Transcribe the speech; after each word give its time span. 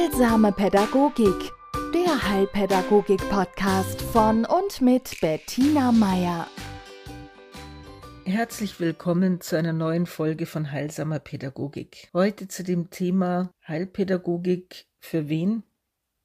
Heilsame 0.00 0.50
Pädagogik, 0.50 1.52
der 1.92 2.30
Heilpädagogik-Podcast 2.30 4.00
von 4.00 4.46
und 4.46 4.80
mit 4.80 5.20
Bettina 5.20 5.92
Meier. 5.92 6.46
Herzlich 8.24 8.80
willkommen 8.80 9.42
zu 9.42 9.58
einer 9.58 9.74
neuen 9.74 10.06
Folge 10.06 10.46
von 10.46 10.72
Heilsamer 10.72 11.18
Pädagogik. 11.18 12.08
Heute 12.14 12.48
zu 12.48 12.64
dem 12.64 12.88
Thema 12.88 13.52
Heilpädagogik 13.68 14.86
für 15.00 15.28
wen? 15.28 15.64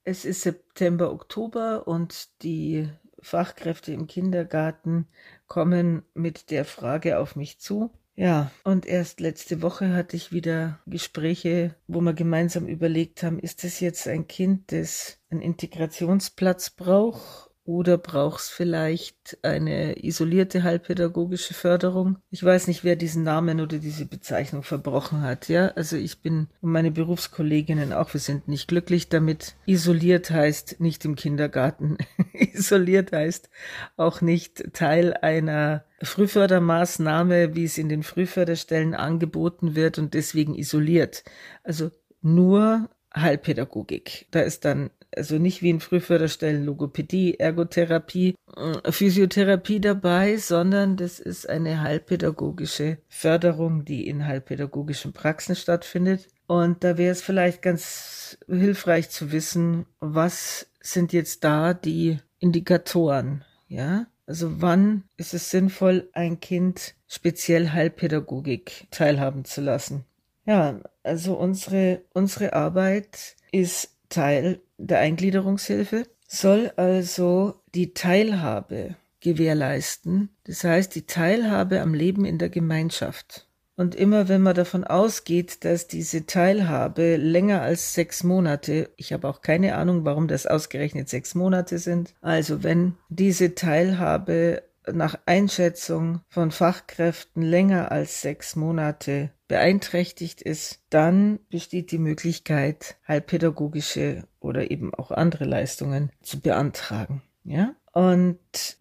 Es 0.06 0.24
ist 0.24 0.44
September, 0.44 1.12
Oktober 1.12 1.86
und 1.86 2.42
die 2.44 2.88
Fachkräfte 3.22 3.92
im 3.92 4.08
Kindergarten 4.08 5.10
kommen 5.48 6.04
mit 6.14 6.50
der 6.50 6.64
Frage 6.64 7.20
auf 7.20 7.36
mich 7.36 7.60
zu, 7.60 7.92
ja, 8.16 8.52
und 8.64 8.86
erst 8.86 9.20
letzte 9.20 9.62
Woche 9.62 9.94
hatte 9.94 10.16
ich 10.16 10.32
wieder 10.32 10.80
Gespräche, 10.86 11.76
wo 11.88 12.02
wir 12.02 12.14
gemeinsam 12.14 12.68
überlegt 12.68 13.24
haben, 13.24 13.40
ist 13.40 13.64
das 13.64 13.80
jetzt 13.80 14.08
ein 14.08 14.28
Kind, 14.28 14.72
das 14.72 15.20
einen 15.30 15.42
Integrationsplatz 15.42 16.70
braucht 16.70 17.52
oder 17.66 17.98
braucht 17.98 18.42
es 18.42 18.50
vielleicht 18.50 19.40
eine 19.42 20.04
isolierte 20.04 20.62
halbpädagogische 20.62 21.56
Förderung? 21.56 22.18
Ich 22.30 22.44
weiß 22.44 22.68
nicht, 22.68 22.84
wer 22.84 22.96
diesen 22.96 23.24
Namen 23.24 23.60
oder 23.60 23.80
diese 23.80 24.06
Bezeichnung 24.06 24.62
verbrochen 24.62 25.22
hat. 25.22 25.50
Ja, 25.50 25.70
also 25.70 25.98
ich 25.98 26.22
bin 26.22 26.48
und 26.62 26.72
meine 26.72 26.92
Berufskolleginnen 26.92 27.92
auch, 27.92 28.14
wir 28.14 28.22
sind 28.22 28.48
nicht 28.48 28.68
glücklich 28.68 29.10
damit. 29.10 29.56
Isoliert 29.66 30.30
heißt 30.30 30.80
nicht 30.80 31.04
im 31.06 31.16
Kindergarten. 31.16 31.98
Isoliert 32.34 33.12
heißt 33.12 33.50
auch 33.98 34.22
nicht 34.22 34.74
Teil 34.74 35.16
einer 35.16 35.86
Frühfördermaßnahme, 36.04 37.56
wie 37.56 37.66
es 37.66 37.80
in 37.80 37.90
den 37.90 38.04
Frühförderstellen 38.04 38.94
angeboten 38.94 39.76
wird 39.76 39.98
und 39.98 40.14
deswegen 40.14 40.54
isoliert. 40.54 41.24
Also 41.64 41.90
nur 42.22 42.90
Heilpädagogik. 43.16 44.28
Da 44.32 44.42
ist 44.42 44.66
dann 44.66 44.90
also 45.16 45.38
nicht 45.38 45.62
wie 45.62 45.70
in 45.70 45.80
Frühförderstellen 45.80 46.66
Logopädie, 46.66 47.40
Ergotherapie, 47.40 48.36
äh, 48.56 48.92
Physiotherapie 48.92 49.80
dabei, 49.80 50.38
sondern 50.38 50.98
das 50.98 51.20
ist 51.20 51.50
eine 51.50 51.82
heilpädagogische 51.82 52.98
Förderung, 53.08 53.86
die 53.86 54.08
in 54.08 54.26
heilpädagogischen 54.26 55.14
Praxen 55.14 55.56
stattfindet. 55.56 56.28
Und 56.48 56.84
da 56.84 56.98
wäre 56.98 57.12
es 57.12 57.22
vielleicht 57.22 57.62
ganz 57.62 58.38
hilfreich 58.48 59.10
zu 59.10 59.32
wissen, 59.32 59.86
was 60.00 60.68
sind 60.82 61.14
jetzt 61.14 61.44
da 61.44 61.74
die 61.74 62.20
Indikatoren, 62.40 63.44
ja? 63.68 64.08
Also 64.28 64.62
wann 64.62 65.04
ist 65.18 65.34
es 65.34 65.52
sinnvoll, 65.52 66.10
ein 66.14 66.40
Kind 66.40 66.96
speziell 67.08 67.72
Heilpädagogik 67.72 68.88
teilhaben 68.90 69.46
zu 69.46 69.62
lassen? 69.62 70.06
Ja, 70.46 70.80
also 71.04 71.36
unsere, 71.36 72.02
unsere 72.14 72.54
Arbeit 72.54 73.36
ist 73.52 73.95
Teil 74.10 74.62
der 74.78 75.00
Eingliederungshilfe, 75.00 76.06
soll 76.28 76.72
also 76.76 77.62
die 77.74 77.94
Teilhabe 77.94 78.96
gewährleisten, 79.20 80.30
das 80.44 80.64
heißt 80.64 80.94
die 80.96 81.08
Teilhabe 81.08 81.82
am 81.82 81.94
Leben 81.94 82.26
in 82.26 82.38
der 82.38 82.50
Gemeinschaft. 82.50 83.48
Und 83.78 83.94
immer 83.94 84.30
wenn 84.30 84.42
man 84.42 84.56
davon 84.56 84.86
ausgeht, 84.86 85.66
dass 85.66 85.88
diese 85.88 86.26
Teilhabe 86.26 87.18
länger 87.18 87.62
als 87.62 87.94
sechs 87.94 88.24
Monate, 88.24 88.90
ich 88.96 89.12
habe 89.12 89.28
auch 89.28 89.42
keine 89.42 89.76
Ahnung, 89.76 90.06
warum 90.06 90.28
das 90.28 90.48
ausgerechnet 90.48 91.10
sechs 91.10 91.36
Monate 91.36 91.78
sind, 91.78 92.14
also 92.22 92.64
wenn 92.64 92.94
diese 93.10 93.54
Teilhabe 93.54 94.64
nach 94.92 95.18
Einschätzung 95.26 96.22
von 96.28 96.52
Fachkräften 96.52 97.42
länger 97.42 97.92
als 97.92 98.22
sechs 98.22 98.56
Monate 98.56 99.32
beeinträchtigt 99.48 100.42
ist, 100.42 100.82
dann 100.90 101.40
besteht 101.50 101.92
die 101.92 102.00
Möglichkeit, 102.00 102.98
heilpädagogische 103.08 104.24
oder 104.40 104.72
eben 104.72 104.94
auch 104.94 105.12
andere 105.12 105.46
Leistungen 105.46 106.12
zu 106.22 106.40
beantragen. 106.40 107.22
Ja? 107.44 107.76
Und 107.94 108.40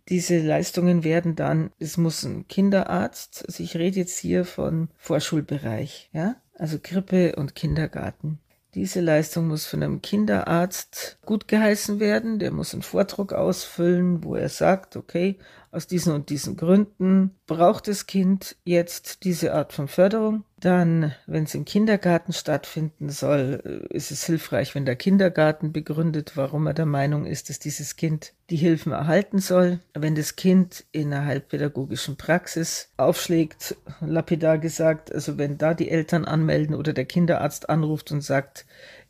diese 0.08 0.40
Leistungen 0.40 1.04
werden 1.04 1.36
dann, 1.36 1.70
es 1.78 1.96
muss 1.96 2.24
ein 2.24 2.48
Kinderarzt, 2.48 3.44
also 3.46 3.62
ich 3.62 3.76
rede 3.76 4.00
jetzt 4.00 4.18
hier 4.18 4.44
von 4.44 4.88
Vorschulbereich, 4.96 6.10
ja, 6.12 6.36
also 6.54 6.78
Krippe 6.82 7.36
und 7.36 7.54
Kindergarten. 7.54 8.40
Diese 8.74 9.00
Leistung 9.00 9.46
muss 9.46 9.66
von 9.66 9.84
einem 9.84 10.02
Kinderarzt 10.02 11.18
gut 11.24 11.46
geheißen 11.46 12.00
werden. 12.00 12.40
Der 12.40 12.50
muss 12.50 12.72
einen 12.72 12.82
Vordruck 12.82 13.32
ausfüllen, 13.32 14.24
wo 14.24 14.34
er 14.34 14.48
sagt, 14.48 14.96
okay, 14.96 15.38
aus 15.70 15.86
diesen 15.86 16.12
und 16.12 16.28
diesen 16.28 16.56
Gründen 16.56 17.36
braucht 17.46 17.86
das 17.86 18.06
Kind 18.06 18.56
jetzt 18.64 19.22
diese 19.24 19.54
Art 19.54 19.72
von 19.72 19.86
Förderung. 19.86 20.44
Dann, 20.64 21.14
wenn 21.26 21.44
es 21.44 21.54
im 21.54 21.66
Kindergarten 21.66 22.32
stattfinden 22.32 23.10
soll, 23.10 23.84
äh, 23.90 23.94
ist 23.94 24.10
es 24.10 24.24
hilfreich, 24.24 24.74
wenn 24.74 24.86
der 24.86 24.96
Kindergarten 24.96 25.74
begründet, 25.74 26.38
warum 26.38 26.66
er 26.66 26.72
der 26.72 26.86
Meinung 26.86 27.26
ist, 27.26 27.50
dass 27.50 27.58
dieses 27.58 27.96
Kind 27.96 28.32
die 28.48 28.56
Hilfen 28.56 28.92
erhalten 28.92 29.40
soll. 29.40 29.80
Wenn 29.92 30.14
das 30.14 30.36
Kind 30.36 30.86
in 30.90 31.12
einer 31.12 31.26
halbpädagogischen 31.26 32.16
Praxis 32.16 32.88
aufschlägt, 32.96 33.76
lapidar 34.00 34.56
gesagt, 34.56 35.12
also 35.12 35.36
wenn 35.36 35.58
da 35.58 35.74
die 35.74 35.90
Eltern 35.90 36.24
anmelden 36.24 36.74
oder 36.74 36.94
der 36.94 37.04
Kinderarzt 37.04 37.68
anruft 37.68 38.10
und 38.10 38.22
sagt, 38.22 38.64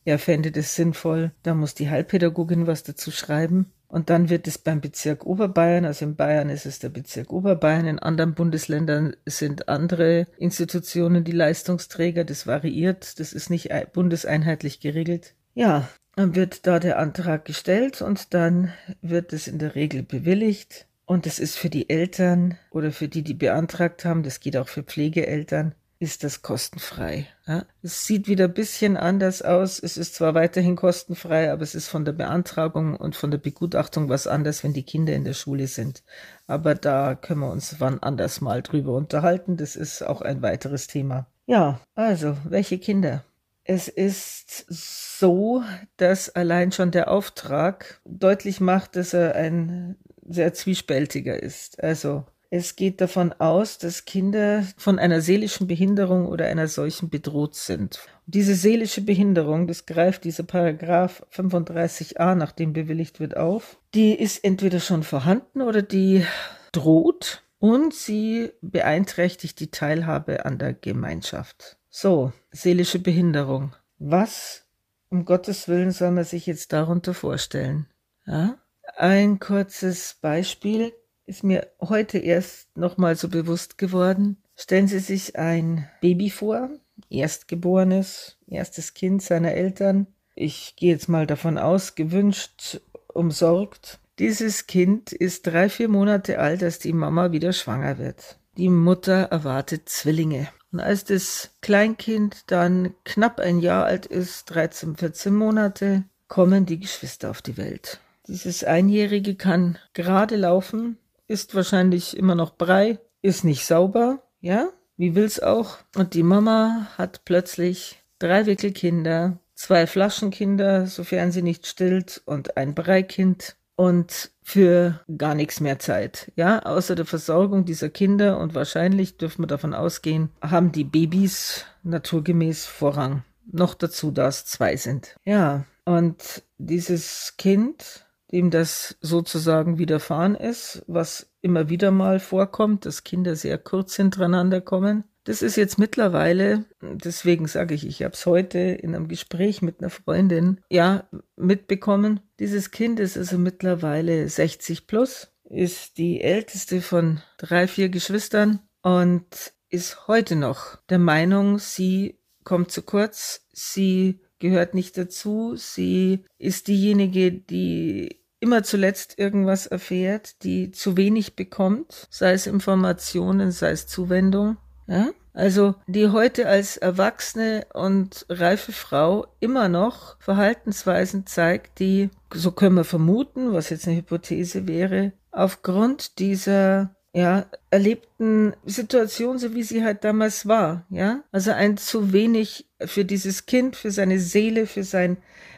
er 0.05 0.19
fände 0.19 0.53
das 0.53 0.75
sinnvoll, 0.75 1.33
da 1.43 1.55
muss 1.55 1.75
die 1.75 1.89
Heilpädagogin 1.89 2.67
was 2.67 2.83
dazu 2.83 3.11
schreiben. 3.11 3.73
Und 3.89 4.11
dann 4.11 4.29
wird 4.29 4.49
es 4.49 4.59
beim 4.59 4.81
Bezirk 4.81 5.25
Oberbayern, 5.25 5.85
also 5.85 6.05
in 6.05 6.17
Bayern 6.17 6.51
ist 6.51 6.67
es 6.67 6.81
der 6.81 6.89
Bezirk 6.89 7.33
Oberbayern, 7.33 7.87
in 7.87 7.99
anderen 8.01 8.35
Bundesländern 8.35 9.15
sind 9.25 9.69
andere 9.69 10.27
Institutionen 10.37 11.23
die 11.23 11.33
Leistungsträger, 11.33 12.25
das 12.25 12.47
variiert, 12.47 13.21
das 13.21 13.33
ist 13.33 13.51
nicht 13.51 13.71
bundeseinheitlich 13.93 14.81
geregelt. 14.81 15.35
Ja, 15.55 15.89
dann 16.17 16.35
wird 16.35 16.67
da 16.67 16.81
der 16.81 16.99
Antrag 16.99 17.45
gestellt 17.45 18.03
und 18.03 18.35
dann 18.35 18.73
wird 19.01 19.33
es 19.33 19.47
in 19.47 19.59
der 19.59 19.75
Regel 19.75 20.03
bewilligt. 20.03 20.87
Und 21.07 21.27
es 21.27 21.39
ist 21.39 21.57
für 21.57 21.71
die 21.71 21.91
Eltern 21.91 22.57
oder 22.71 22.91
für 22.91 23.09
die, 23.09 23.23
die 23.23 23.35
beantragt 23.35 24.05
haben, 24.05 24.23
das 24.23 24.41
geht 24.41 24.57
auch 24.57 24.69
für 24.69 24.83
Pflegeeltern, 24.83 25.75
ist 25.99 26.25
das 26.25 26.43
kostenfrei. 26.43 27.29
Ja? 27.47 27.65
Es 27.83 28.07
sieht 28.07 28.29
wieder 28.29 28.47
ein 28.47 28.55
bisschen 28.55 28.97
anders 28.97 29.43
aus. 29.43 29.79
Es 29.79 29.97
ist 29.97 30.15
zwar 30.15 30.35
weiterhin 30.35 30.77
kostenfrei, 30.77 31.51
aber 31.51 31.63
es 31.63 31.75
ist 31.75 31.89
von 31.89 32.05
der 32.05 32.13
Beantragung 32.13 32.97
und 32.97 33.17
von 33.17 33.31
der 33.31 33.39
Begutachtung 33.39 34.09
was 34.09 34.27
anders, 34.27 34.65
wenn 34.65 34.73
die 34.73 34.83
Kinder 34.83 35.15
in 35.15 35.25
der 35.25 35.35
Schule 35.35 35.67
sind. 35.67 36.03
Aber 36.47 36.75
da 36.75 37.15
können 37.15 37.41
wir 37.41 37.51
uns 37.51 37.77
wann 37.79 38.01
anders 38.01 38.41
mal 38.41 38.63
drüber 38.63 38.93
unterhalten. 38.95 39.57
Das 39.57 39.77
ist 39.77 40.03
auch 40.03 40.21
ein 40.21 40.43
weiteres 40.43 40.87
Thema. 40.87 41.27
Ja, 41.47 41.81
also, 41.95 42.37
welche 42.45 42.79
Kinder? 42.79 43.25
Es 43.65 43.89
ist 43.89 44.67
so, 44.69 45.63
dass 45.97 46.29
allein 46.29 46.71
schon 46.71 46.91
der 46.91 47.11
Auftrag 47.11 48.01
deutlich 48.05 48.61
macht, 48.61 48.97
dass 48.97 49.15
er 49.15 49.35
ein 49.35 49.97
sehr 50.27 50.53
zwiespältiger 50.53 51.43
ist. 51.43 51.83
Also 51.83 52.27
es 52.51 52.77
geht 52.77 53.01
davon 53.01 53.33
aus, 53.33 53.79
dass 53.79 54.05
Kinder 54.05 54.65
von 54.77 54.99
einer 54.99 55.21
seelischen 55.21 55.67
Behinderung 55.67 56.27
oder 56.27 56.47
einer 56.47 56.69
solchen 56.69 57.11
bedroht 57.11 57.55
sind. 57.55 58.01
Diese 58.27 58.55
seelische 58.55 59.01
Behinderung, 59.01 59.67
das 59.67 59.87
greift 59.87 60.25
dieser 60.25 60.45
Paragraph 60.45 61.27
35a, 61.33 62.35
nachdem 62.35 62.73
bewilligt 62.73 63.21
wird, 63.21 63.37
auf. 63.37 63.79
Die 63.95 64.15
ist 64.15 64.45
entweder 64.45 64.81
schon 64.81 65.03
vorhanden 65.03 65.63
oder 65.63 65.83
die 65.83 66.25
droht 66.73 67.43
und 67.59 67.95
sie 67.95 68.53
beeinträchtigt 68.61 69.59
die 69.61 69.71
Teilhabe 69.71 70.45
an 70.45 70.59
der 70.59 70.75
Gemeinschaft. 70.75 71.79
So, 71.91 72.33
seelische 72.51 72.99
Behinderung. 72.99 73.75
Was 73.99 74.67
um 75.11 75.25
Gottes 75.25 75.69
Willen 75.69 75.93
soll 75.93 76.11
man 76.11 76.25
sich 76.25 76.47
jetzt 76.47 76.73
darunter 76.73 77.15
vorstellen? 77.15 77.87
Ja? 78.27 78.59
Ein 78.97 79.39
kurzes 79.39 80.19
Beispiel 80.21 80.93
ist 81.27 81.45
mir 81.45 81.69
heute 81.81 82.19
erst 82.19 82.77
nochmal 82.77 83.17
so 83.17 83.29
bewusst 83.29 83.79
geworden. 83.79 84.37
Stellen 84.57 84.89
Sie 84.89 84.99
sich 84.99 85.37
ein 85.37 85.89
Baby 86.01 86.31
vor, 86.31 86.71
erstgeborenes, 87.11 88.37
erstes 88.47 88.95
Kind 88.95 89.23
seiner 89.23 89.53
Eltern. 89.53 90.07
Ich 90.35 90.77
gehe 90.77 90.93
jetzt 90.93 91.09
mal 91.09 91.27
davon 91.27 91.59
aus, 91.59 91.95
gewünscht, 91.95 92.81
umsorgt. 93.09 93.99
Dieses 94.19 94.67
Kind 94.67 95.13
ist 95.13 95.47
drei, 95.47 95.69
vier 95.69 95.89
Monate 95.89 96.39
alt, 96.39 96.63
als 96.63 96.79
die 96.79 96.93
Mama 96.93 97.33
wieder 97.33 97.53
schwanger 97.53 97.99
wird. 97.99 98.39
Die 98.57 98.69
Mutter 98.69 99.25
erwartet 99.25 99.89
Zwillinge. 99.89 100.49
Und 100.71 100.81
als 100.81 101.05
das 101.05 101.51
Kleinkind 101.61 102.45
dann 102.47 102.95
knapp 103.05 103.41
ein 103.41 103.59
Jahr 103.61 103.85
alt 103.87 104.07
ist, 104.07 104.47
13, 104.47 104.97
14 104.97 105.35
Monate, 105.35 106.05
kommen 106.29 106.67
die 106.67 106.81
Geschwister 106.81 107.31
auf 107.31 107.43
die 107.43 107.57
Welt. 107.57 108.01
Dieses 108.27 108.65
Einjährige 108.65 109.35
kann 109.35 109.79
gerade 109.93 110.37
laufen, 110.37 110.99
ist 111.27 111.55
wahrscheinlich 111.55 112.17
immer 112.17 112.35
noch 112.35 112.57
Brei, 112.57 112.99
ist 113.23 113.45
nicht 113.45 113.67
sauber, 113.67 114.23
ja, 114.41 114.69
wie 114.97 115.15
will's 115.15 115.41
auch. 115.41 115.79
Und 115.97 116.15
die 116.15 116.23
Mama 116.23 116.89
hat 116.97 117.25
plötzlich 117.25 118.03
drei 118.19 118.47
Wickelkinder, 118.47 119.39
zwei 119.55 119.87
Flaschenkinder, 119.87 120.87
sofern 120.87 121.33
sie 121.33 121.43
nicht 121.43 121.67
stillt, 121.67 122.23
und 122.27 122.57
ein 122.57 122.75
Breikind 122.75 123.57
und 123.77 124.31
für 124.43 125.01
gar 125.19 125.35
nichts 125.35 125.61
mehr 125.61 125.79
Zeit. 125.79 126.31
Ja, 126.37 126.61
außer 126.61 126.95
der 126.95 127.07
Versorgung 127.07 127.65
dieser 127.65 127.89
Kinder 127.89 128.39
und 128.39 128.55
wahrscheinlich 128.55 129.17
dürfen 129.17 129.43
wir 129.43 129.49
davon 129.49 129.75
ausgehen, 129.75 130.31
haben 130.41 130.71
die 130.71 130.85
Babys 130.85 131.65
naturgemäß 131.83 132.67
Vorrang. 132.67 133.25
Noch 133.51 133.75
dazu, 133.75 134.11
da 134.11 134.29
es 134.29 134.47
zwei 134.47 134.77
sind. 134.77 135.17
Ja, 135.25 135.65
Und 135.85 136.43
dieses 136.59 137.35
Kind, 137.37 138.04
dem 138.35 138.51
das 138.51 138.97
sozusagen 139.01 139.79
widerfahren 139.79 140.35
ist, 140.35 140.83
was 140.89 141.31
immer 141.41 141.69
wieder 141.69 141.93
mal 141.93 142.19
vorkommt, 142.19 142.85
dass 142.85 143.05
Kinder 143.05 143.37
sehr 143.37 143.59
kurz 143.59 143.95
hintereinander 143.95 144.61
kommen, 144.61 145.05
das 145.23 145.41
ist 145.41 145.57
jetzt 145.57 145.79
mittlerweile, 145.79 146.65
deswegen 146.83 147.47
sage 147.47 147.77
ich, 147.77 147.87
ich 147.87 148.03
habe 148.03 148.15
es 148.15 148.27
heute 148.27 148.59
in 148.59 148.93
einem 148.93 149.07
Gespräch 149.07 149.63
mit 149.63 149.79
einer 149.79 149.89
Freundin, 149.89 150.61
ja, 150.69 151.09
mitbekommen. 151.37 152.21
Dieses 152.41 152.73
Kind 152.73 152.99
ist 152.99 153.17
also 153.17 153.39
mittlerweile 153.39 154.29
60 154.29 154.89
plus, 154.89 155.33
ist 155.45 155.97
die 155.97 156.21
älteste 156.21 156.83
von 156.83 157.23
drei, 157.39 157.69
vier 157.69 157.89
Geschwistern 157.89 158.59
und 158.83 159.55
ist 159.71 160.09
heute 160.09 160.35
noch 160.35 160.77
der 160.91 160.99
Meinung, 160.99 161.61
sie 161.61 162.19
kommt 162.43 162.73
zu 162.73 162.83
kurz, 162.83 163.47
sie 163.53 164.21
gehört 164.41 164.75
nicht 164.75 164.99
dazu, 164.99 165.55
sie 165.57 166.25
ist 166.37 166.67
diejenige, 166.67 167.33
die 167.33 168.24
immer 168.45 168.63
zuletzt 168.63 169.19
irgendwas 169.19 169.67
erfährt, 169.67 170.45
die 170.45 170.71
zu 170.71 170.99
wenig 170.99 171.35
bekommt, 171.35 172.07
sei 172.11 172.33
es 172.33 172.47
Informationen, 172.47 173.53
sei 173.53 173.71
es 173.71 173.87
Zuwendung. 173.87 174.59
Ja? 174.87 175.09
Also 175.33 175.77
die 175.87 176.11
heute 176.11 176.47
als 176.47 176.77
erwachsene 176.77 177.67
und 177.73 178.27
reife 178.29 178.73
Frau 178.73 179.27
immer 179.41 179.71
noch 179.71 180.21
Verhaltensweisen 180.21 181.27
zeigt, 181.27 181.79
die, 181.79 182.11
so 182.35 182.53
können 182.53 182.77
wir 182.77 182.85
vermuten, 182.85 183.55
was 183.55 183.71
jetzt 183.71 183.89
eine 183.89 183.97
Hypothese 183.97 184.69
wäre, 184.69 185.13
aufgrund 185.33 186.19
dieser 186.19 186.95
ja, 187.15 187.47
erlebten 187.71 188.53
Situation, 188.67 189.39
so 189.39 189.55
wie 189.55 189.63
sie 189.63 189.83
halt 189.83 190.05
damals 190.05 190.47
war, 190.47 190.85
ja. 190.91 191.23
Also 191.33 191.53
ein 191.53 191.79
zu 191.79 192.13
wenig 192.13 192.67
für 192.85 193.07
dieses 193.07 193.47
Kind, 193.47 193.77
für 193.77 193.91
seine 193.91 194.19
Seele, 194.19 194.67
für 194.67 194.83
sein, 194.83 195.17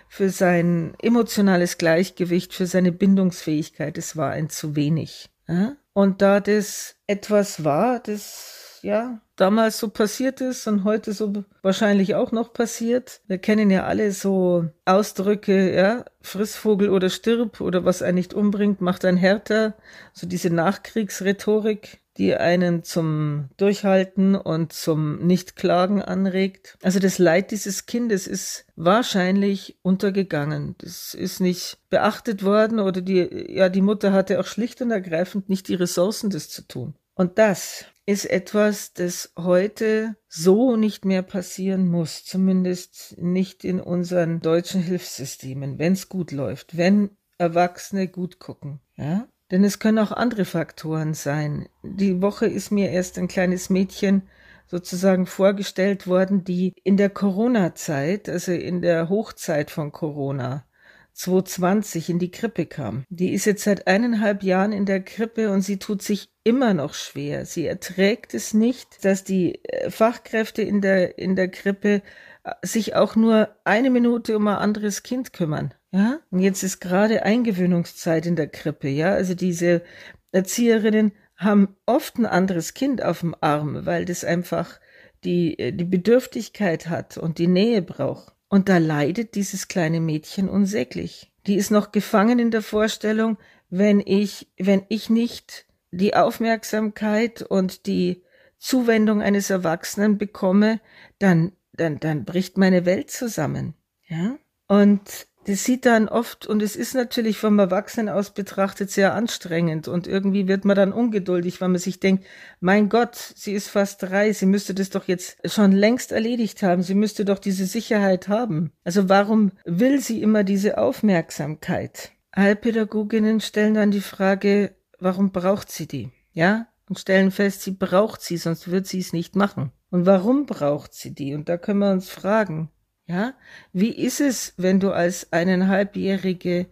für 0.08 0.30
sein 0.30 0.94
emotionales 1.00 1.78
Gleichgewicht, 1.78 2.54
für 2.54 2.66
seine 2.66 2.92
Bindungsfähigkeit. 2.92 3.98
Es 3.98 4.16
war 4.16 4.30
ein 4.30 4.48
zu 4.48 4.76
wenig, 4.76 5.30
ja. 5.48 5.76
Und 5.92 6.20
da 6.20 6.40
das 6.40 6.96
etwas 7.06 7.64
war, 7.64 8.00
das 8.00 8.80
ja 8.82 9.20
damals 9.36 9.78
so 9.78 9.88
passiert 9.88 10.40
ist 10.40 10.66
und 10.66 10.84
heute 10.84 11.12
so 11.12 11.44
wahrscheinlich 11.62 12.14
auch 12.14 12.32
noch 12.32 12.52
passiert. 12.52 13.20
Wir 13.26 13.38
kennen 13.38 13.70
ja 13.70 13.84
alle 13.84 14.12
so 14.12 14.68
Ausdrücke, 14.84 15.74
ja, 15.74 16.04
Frissvogel 16.22 16.90
oder 16.90 17.10
stirb 17.10 17.60
oder 17.60 17.84
was 17.84 18.02
einen 18.02 18.16
nicht 18.16 18.34
umbringt, 18.34 18.80
macht 18.80 19.04
einen 19.04 19.18
härter. 19.18 19.74
So 20.12 20.26
diese 20.26 20.50
Nachkriegsrhetorik, 20.50 22.00
die 22.18 22.34
einen 22.34 22.82
zum 22.82 23.48
Durchhalten 23.56 24.34
und 24.34 24.72
zum 24.72 25.26
Nichtklagen 25.26 26.02
anregt. 26.02 26.78
Also 26.82 26.98
das 26.98 27.18
Leid 27.18 27.50
dieses 27.50 27.86
Kindes 27.86 28.26
ist 28.26 28.66
wahrscheinlich 28.76 29.78
untergegangen. 29.82 30.74
Das 30.78 31.14
ist 31.14 31.40
nicht 31.40 31.78
beachtet 31.90 32.44
worden 32.44 32.80
oder 32.80 33.00
die, 33.00 33.46
ja, 33.48 33.68
die 33.68 33.82
Mutter 33.82 34.12
hatte 34.12 34.40
auch 34.40 34.46
schlicht 34.46 34.82
und 34.82 34.90
ergreifend 34.90 35.48
nicht 35.48 35.68
die 35.68 35.74
Ressourcen, 35.74 36.30
das 36.30 36.48
zu 36.48 36.66
tun. 36.66 36.94
Und 37.14 37.38
das 37.38 37.86
ist 38.04 38.26
etwas, 38.26 38.92
das 38.92 39.32
heute 39.36 40.16
so 40.28 40.76
nicht 40.76 41.04
mehr 41.04 41.22
passieren 41.22 41.88
muss, 41.88 42.24
zumindest 42.24 43.16
nicht 43.18 43.64
in 43.64 43.80
unseren 43.80 44.40
deutschen 44.40 44.82
Hilfssystemen, 44.82 45.78
wenn 45.78 45.94
es 45.94 46.08
gut 46.08 46.30
läuft, 46.30 46.76
wenn 46.76 47.16
Erwachsene 47.38 48.08
gut 48.08 48.38
gucken, 48.38 48.80
ja? 48.96 49.28
Denn 49.50 49.62
es 49.62 49.78
können 49.78 49.98
auch 49.98 50.12
andere 50.12 50.44
Faktoren 50.44 51.14
sein. 51.14 51.68
Die 51.82 52.20
Woche 52.20 52.46
ist 52.46 52.72
mir 52.72 52.90
erst 52.90 53.18
ein 53.18 53.28
kleines 53.28 53.70
Mädchen 53.70 54.22
sozusagen 54.66 55.26
vorgestellt 55.26 56.06
worden, 56.06 56.44
die 56.44 56.74
in 56.82 56.96
der 56.96 57.10
Corona-Zeit, 57.10 58.28
also 58.28 58.52
in 58.52 58.82
der 58.82 59.08
Hochzeit 59.08 59.70
von 59.70 59.92
Corona, 59.92 60.64
2020 61.12 62.10
in 62.10 62.18
die 62.18 62.30
Krippe 62.30 62.66
kam. 62.66 63.04
Die 63.08 63.32
ist 63.32 63.46
jetzt 63.46 63.64
seit 63.64 63.86
eineinhalb 63.86 64.42
Jahren 64.42 64.72
in 64.72 64.84
der 64.84 65.00
Krippe 65.00 65.50
und 65.50 65.62
sie 65.62 65.78
tut 65.78 66.02
sich 66.02 66.28
immer 66.44 66.74
noch 66.74 66.94
schwer. 66.94 67.46
Sie 67.46 67.66
erträgt 67.66 68.34
es 68.34 68.52
nicht, 68.52 69.04
dass 69.04 69.24
die 69.24 69.64
äh, 69.64 69.90
Fachkräfte 69.90 70.62
in 70.62 70.80
der, 70.80 71.18
in 71.18 71.36
der 71.36 71.48
Krippe 71.48 72.02
äh, 72.44 72.52
sich 72.62 72.94
auch 72.96 73.16
nur 73.16 73.48
eine 73.64 73.90
Minute 73.90 74.36
um 74.36 74.46
ein 74.48 74.56
anderes 74.56 75.02
Kind 75.02 75.32
kümmern. 75.32 75.72
Ja? 75.96 76.20
Und 76.30 76.40
jetzt 76.40 76.62
ist 76.62 76.80
gerade 76.80 77.22
Eingewöhnungszeit 77.22 78.26
in 78.26 78.36
der 78.36 78.48
Krippe. 78.48 78.88
Ja? 78.88 79.12
Also 79.12 79.34
diese 79.34 79.82
Erzieherinnen 80.30 81.12
haben 81.36 81.76
oft 81.86 82.18
ein 82.18 82.26
anderes 82.26 82.74
Kind 82.74 83.02
auf 83.02 83.20
dem 83.20 83.34
Arm, 83.40 83.86
weil 83.86 84.04
das 84.04 84.24
einfach 84.24 84.78
die, 85.24 85.58
äh, 85.58 85.72
die 85.72 85.84
Bedürftigkeit 85.84 86.88
hat 86.88 87.16
und 87.16 87.38
die 87.38 87.46
Nähe 87.46 87.82
braucht. 87.82 88.34
Und 88.48 88.68
da 88.68 88.78
leidet 88.78 89.34
dieses 89.34 89.68
kleine 89.68 90.00
Mädchen 90.00 90.48
unsäglich. 90.48 91.32
Die 91.46 91.56
ist 91.56 91.70
noch 91.70 91.92
gefangen 91.92 92.38
in 92.38 92.50
der 92.50 92.62
Vorstellung, 92.62 93.38
wenn 93.70 94.00
ich, 94.00 94.48
wenn 94.58 94.82
ich 94.88 95.10
nicht 95.10 95.66
die 95.90 96.14
Aufmerksamkeit 96.14 97.42
und 97.42 97.86
die 97.86 98.22
Zuwendung 98.58 99.22
eines 99.22 99.50
Erwachsenen 99.50 100.18
bekomme, 100.18 100.80
dann, 101.18 101.52
dann, 101.72 101.98
dann 102.00 102.24
bricht 102.24 102.58
meine 102.58 102.84
Welt 102.84 103.10
zusammen. 103.10 103.74
Ja? 104.08 104.36
Und 104.68 105.26
das 105.46 105.62
sieht 105.62 105.86
dann 105.86 106.08
oft, 106.08 106.46
und 106.48 106.60
es 106.60 106.74
ist 106.74 106.94
natürlich 106.94 107.38
vom 107.38 107.58
Erwachsenen 107.60 108.08
aus 108.08 108.30
betrachtet 108.30 108.90
sehr 108.90 109.14
anstrengend 109.14 109.86
und 109.86 110.08
irgendwie 110.08 110.48
wird 110.48 110.64
man 110.64 110.74
dann 110.74 110.92
ungeduldig, 110.92 111.60
weil 111.60 111.68
man 111.68 111.78
sich 111.78 112.00
denkt, 112.00 112.24
mein 112.58 112.88
Gott, 112.88 113.14
sie 113.14 113.52
ist 113.52 113.68
fast 113.68 114.02
drei, 114.02 114.32
sie 114.32 114.46
müsste 114.46 114.74
das 114.74 114.90
doch 114.90 115.06
jetzt 115.06 115.38
schon 115.44 115.70
längst 115.70 116.10
erledigt 116.10 116.64
haben, 116.64 116.82
sie 116.82 116.96
müsste 116.96 117.24
doch 117.24 117.38
diese 117.38 117.64
Sicherheit 117.64 118.26
haben. 118.26 118.72
Also 118.82 119.08
warum 119.08 119.52
will 119.64 120.00
sie 120.00 120.20
immer 120.20 120.42
diese 120.42 120.78
Aufmerksamkeit? 120.78 122.10
Heilpädagoginnen 122.34 123.40
stellen 123.40 123.74
dann 123.74 123.92
die 123.92 124.00
Frage, 124.00 124.74
warum 124.98 125.30
braucht 125.30 125.70
sie 125.70 125.86
die? 125.86 126.10
Ja? 126.32 126.66
Und 126.88 126.98
stellen 126.98 127.30
fest, 127.30 127.62
sie 127.62 127.72
braucht 127.72 128.20
sie, 128.20 128.36
sonst 128.36 128.68
wird 128.68 128.88
sie 128.88 128.98
es 128.98 129.12
nicht 129.12 129.36
machen. 129.36 129.70
Und 129.90 130.06
warum 130.06 130.46
braucht 130.46 130.92
sie 130.92 131.14
die? 131.14 131.34
Und 131.34 131.48
da 131.48 131.56
können 131.56 131.78
wir 131.78 131.92
uns 131.92 132.10
fragen, 132.10 132.70
ja, 133.06 133.34
wie 133.72 133.90
ist 133.90 134.20
es, 134.20 134.54
wenn 134.56 134.80
du 134.80 134.90
als 134.90 135.32
eineinhalbjährige 135.32 136.66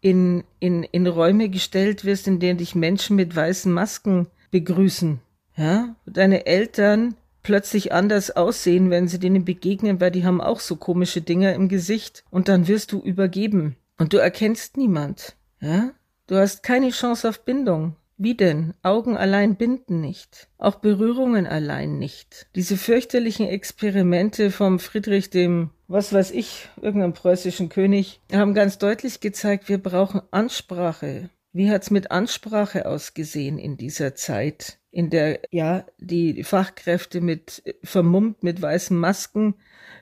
in, 0.00 0.44
in, 0.60 0.82
in 0.84 1.06
Räume 1.06 1.48
gestellt 1.48 2.04
wirst, 2.04 2.28
in 2.28 2.40
denen 2.40 2.58
dich 2.58 2.74
Menschen 2.74 3.16
mit 3.16 3.34
weißen 3.34 3.72
Masken 3.72 4.28
begrüßen? 4.50 5.20
Ja, 5.56 5.96
deine 6.06 6.46
Eltern 6.46 7.14
plötzlich 7.42 7.92
anders 7.92 8.30
aussehen, 8.30 8.90
wenn 8.90 9.08
sie 9.08 9.18
denen 9.18 9.44
begegnen, 9.44 10.00
weil 10.00 10.10
die 10.10 10.24
haben 10.24 10.40
auch 10.40 10.60
so 10.60 10.76
komische 10.76 11.22
Dinger 11.22 11.54
im 11.54 11.68
Gesicht 11.68 12.22
und 12.30 12.48
dann 12.48 12.68
wirst 12.68 12.92
du 12.92 13.00
übergeben 13.00 13.76
und 13.96 14.12
du 14.12 14.18
erkennst 14.18 14.76
niemand. 14.76 15.36
Ja, 15.60 15.90
du 16.26 16.36
hast 16.36 16.62
keine 16.62 16.90
Chance 16.90 17.28
auf 17.28 17.44
Bindung. 17.44 17.96
Wie 18.20 18.34
denn? 18.34 18.74
Augen 18.82 19.16
allein 19.16 19.54
binden 19.54 20.00
nicht. 20.00 20.48
Auch 20.58 20.74
Berührungen 20.76 21.46
allein 21.46 21.98
nicht. 21.98 22.48
Diese 22.56 22.76
fürchterlichen 22.76 23.46
Experimente 23.46 24.50
vom 24.50 24.80
Friedrich 24.80 25.30
dem, 25.30 25.70
was 25.86 26.12
weiß 26.12 26.32
ich, 26.32 26.68
irgendeinem 26.82 27.12
preußischen 27.12 27.68
König, 27.68 28.20
haben 28.32 28.54
ganz 28.54 28.78
deutlich 28.78 29.20
gezeigt, 29.20 29.68
wir 29.68 29.78
brauchen 29.78 30.20
Ansprache. 30.32 31.30
Wie 31.52 31.70
hat's 31.70 31.92
mit 31.92 32.10
Ansprache 32.10 32.86
ausgesehen 32.86 33.56
in 33.56 33.76
dieser 33.76 34.16
Zeit, 34.16 34.78
in 34.90 35.10
der, 35.10 35.40
ja, 35.52 35.86
die 35.98 36.42
Fachkräfte 36.42 37.20
mit, 37.20 37.62
vermummt 37.84 38.42
mit 38.42 38.60
weißen 38.60 38.96
Masken 38.96 39.54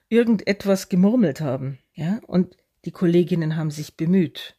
irgendetwas 0.08 0.88
gemurmelt 0.88 1.42
haben, 1.42 1.78
ja? 1.92 2.20
Und 2.26 2.56
die 2.86 2.92
Kolleginnen 2.92 3.56
haben 3.56 3.70
sich 3.70 3.96
bemüht. 3.96 4.55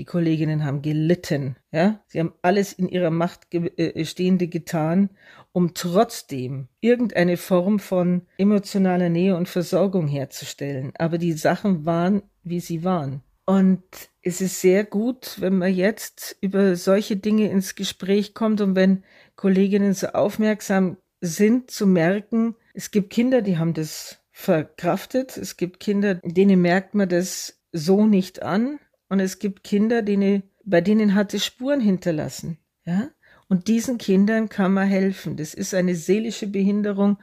Die 0.00 0.06
Kolleginnen 0.06 0.64
haben 0.64 0.80
gelitten, 0.80 1.56
ja. 1.72 2.00
Sie 2.06 2.20
haben 2.20 2.32
alles 2.40 2.72
in 2.72 2.88
ihrer 2.88 3.10
Macht 3.10 3.50
ge 3.50 3.70
äh, 3.76 4.02
Stehende 4.06 4.48
getan, 4.48 5.10
um 5.52 5.74
trotzdem 5.74 6.68
irgendeine 6.80 7.36
Form 7.36 7.78
von 7.78 8.22
emotionaler 8.38 9.10
Nähe 9.10 9.36
und 9.36 9.46
Versorgung 9.46 10.08
herzustellen. 10.08 10.94
Aber 10.96 11.18
die 11.18 11.34
Sachen 11.34 11.84
waren, 11.84 12.22
wie 12.44 12.60
sie 12.60 12.82
waren. 12.82 13.20
Und 13.44 13.82
es 14.22 14.40
ist 14.40 14.62
sehr 14.62 14.84
gut, 14.84 15.36
wenn 15.38 15.58
man 15.58 15.74
jetzt 15.74 16.34
über 16.40 16.76
solche 16.76 17.18
Dinge 17.18 17.50
ins 17.50 17.74
Gespräch 17.74 18.32
kommt 18.32 18.62
und 18.62 18.76
wenn 18.76 19.04
Kolleginnen 19.36 19.92
so 19.92 20.06
aufmerksam 20.06 20.96
sind, 21.20 21.70
zu 21.70 21.86
merken, 21.86 22.56
es 22.72 22.90
gibt 22.90 23.10
Kinder, 23.10 23.42
die 23.42 23.58
haben 23.58 23.74
das 23.74 24.22
verkraftet. 24.30 25.36
Es 25.36 25.58
gibt 25.58 25.78
Kinder, 25.78 26.14
denen 26.14 26.62
merkt 26.62 26.94
man 26.94 27.10
das 27.10 27.60
so 27.70 28.06
nicht 28.06 28.42
an. 28.42 28.78
Und 29.10 29.20
es 29.20 29.38
gibt 29.38 29.64
Kinder, 29.64 30.00
denen, 30.00 30.44
bei 30.64 30.80
denen 30.80 31.14
hat 31.14 31.34
es 31.34 31.44
Spuren 31.44 31.80
hinterlassen. 31.80 32.56
Ja? 32.86 33.10
Und 33.48 33.68
diesen 33.68 33.98
Kindern 33.98 34.48
kann 34.48 34.72
man 34.72 34.88
helfen. 34.88 35.36
Das 35.36 35.52
ist 35.52 35.74
eine 35.74 35.96
seelische 35.96 36.46
Behinderung, 36.46 37.18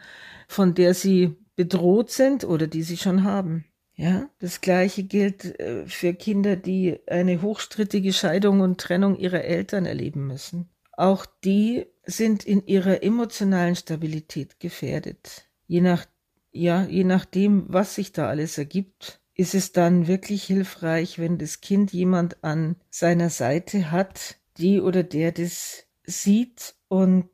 von 0.47 0.75
der 0.75 0.93
sie 0.93 1.35
bedroht 1.55 2.11
sind 2.11 2.43
oder 2.43 2.67
die 2.67 2.83
sie 2.83 2.97
schon 2.97 3.23
haben. 3.23 3.65
Ja, 3.95 4.29
das 4.37 4.61
Gleiche 4.61 5.03
gilt 5.03 5.59
äh, 5.59 5.87
für 5.87 6.13
Kinder, 6.13 6.55
die 6.55 6.99
eine 7.07 7.41
hochstrittige 7.41 8.13
Scheidung 8.13 8.59
und 8.59 8.79
Trennung 8.79 9.17
ihrer 9.17 9.43
Eltern 9.43 9.87
erleben 9.87 10.27
müssen. 10.27 10.69
Auch 10.91 11.25
die 11.43 11.87
sind 12.03 12.45
in 12.45 12.67
ihrer 12.67 13.01
emotionalen 13.01 13.75
Stabilität 13.75 14.59
gefährdet. 14.59 15.47
Je 15.65 15.81
nach, 15.81 16.05
ja, 16.51 16.83
je 16.83 17.05
nachdem, 17.05 17.65
was 17.69 17.95
sich 17.95 18.11
da 18.11 18.27
alles 18.27 18.57
ergibt, 18.59 19.19
ist 19.37 19.53
es 19.53 19.71
dann 19.71 20.07
wirklich 20.07 20.43
hilfreich, 20.43 21.19
wenn 21.19 21.37
das 21.37 21.61
Kind 21.61 21.93
jemand 21.93 22.43
an 22.43 22.75
seiner 22.89 23.29
Seite 23.29 23.91
hat, 23.91 24.37
die 24.57 24.81
oder 24.81 25.03
der 25.03 25.31
das 25.31 25.85
sieht 26.03 26.75
und 26.87 27.29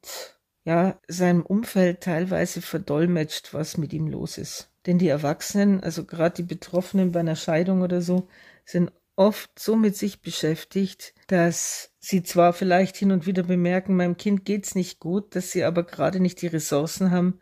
ja, 0.65 1.00
seinem 1.07 1.45
Umfeld 1.45 2.01
teilweise 2.01 2.62
verdolmetscht, 2.62 3.53
was 3.53 3.77
mit 3.77 3.93
ihm 3.93 4.07
los 4.07 4.38
ist. 4.38 4.69
Denn 4.86 4.98
die 4.98 5.07
Erwachsenen, 5.07 5.81
also 5.81 6.03
gerade 6.03 6.36
die 6.36 6.43
Betroffenen 6.43 7.12
bei 7.13 7.22
einer 7.22 7.38
Scheidung 7.38 7.81
oder 7.81 8.01
so, 8.01 8.27
sind 8.65 8.91
oft 9.15 9.57
so 9.57 9.75
mit 9.75 9.95
sich 9.95 10.22
beschäftigt, 10.22 11.13
dass 11.27 11.91
sie 12.00 12.24
zwar 12.24 12.53
vielleicht 12.53 12.98
hin 12.98 13.12
und 13.12 13.25
wieder 13.25 13.43
bemerken, 13.43 13.95
meinem 13.95 14.17
Kind 14.17 14.43
geht's 14.43 14.75
nicht 14.75 15.00
gut, 15.00 15.36
dass 15.36 15.51
sie 15.51 15.63
aber 15.63 15.83
gerade 15.83 16.19
nicht 16.19 16.41
die 16.41 16.48
Ressourcen 16.48 17.12
haben, 17.12 17.39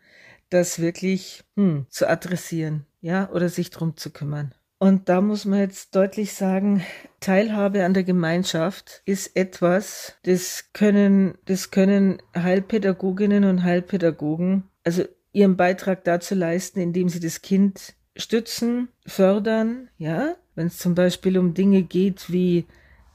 das 0.52 0.80
wirklich 0.80 1.44
hm, 1.56 1.86
zu 1.88 2.08
adressieren, 2.08 2.86
ja, 3.00 3.30
oder 3.30 3.48
sich 3.48 3.70
drum 3.70 3.96
zu 3.96 4.10
kümmern. 4.10 4.54
Und 4.78 5.08
da 5.08 5.20
muss 5.20 5.44
man 5.44 5.60
jetzt 5.60 5.94
deutlich 5.94 6.34
sagen, 6.34 6.84
Teilhabe 7.20 7.84
an 7.84 7.94
der 7.94 8.02
Gemeinschaft 8.02 9.02
ist 9.04 9.36
etwas, 9.36 10.16
das 10.24 10.72
können, 10.72 11.38
das 11.44 11.70
können 11.70 12.20
Heilpädagoginnen 12.36 13.44
und 13.44 13.62
Heilpädagogen, 13.62 14.64
also 14.82 15.04
ihren 15.32 15.56
Beitrag 15.56 16.02
dazu 16.02 16.34
leisten, 16.34 16.80
indem 16.80 17.08
sie 17.08 17.20
das 17.20 17.42
Kind 17.42 17.94
stützen, 18.16 18.88
fördern, 19.06 19.88
ja, 19.98 20.34
wenn 20.54 20.66
es 20.66 20.78
zum 20.78 20.94
Beispiel 20.94 21.38
um 21.38 21.54
Dinge 21.54 21.82
geht 21.82 22.30
wie 22.32 22.66